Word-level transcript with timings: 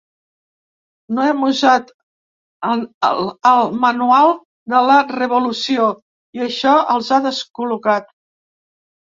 No 1.17 1.25
hem 1.25 1.43
usat 1.47 1.91
el 2.69 2.81
el 3.51 3.69
"manual 3.83 4.33
de 4.75 4.81
la 4.89 4.97
revolució" 5.13 5.87
i 6.39 6.43
això 6.49 6.75
els 6.97 7.13
ha 7.13 7.21
descol·locat. 7.29 8.11